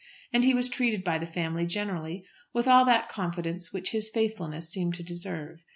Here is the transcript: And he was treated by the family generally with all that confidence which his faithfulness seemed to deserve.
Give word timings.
And 0.33 0.43
he 0.43 0.55
was 0.55 0.67
treated 0.67 1.03
by 1.03 1.19
the 1.19 1.27
family 1.27 1.67
generally 1.67 2.25
with 2.53 2.67
all 2.67 2.85
that 2.85 3.07
confidence 3.07 3.71
which 3.71 3.91
his 3.91 4.09
faithfulness 4.09 4.67
seemed 4.71 4.95
to 4.95 5.03
deserve. 5.03 5.59